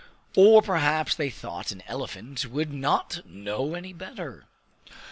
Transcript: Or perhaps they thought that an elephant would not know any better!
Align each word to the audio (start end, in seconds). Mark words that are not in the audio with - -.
Or 0.35 0.63
perhaps 0.63 1.13
they 1.13 1.29
thought 1.29 1.67
that 1.67 1.73
an 1.75 1.83
elephant 1.85 2.47
would 2.47 2.73
not 2.73 3.21
know 3.23 3.75
any 3.75 3.93
better! 3.93 4.45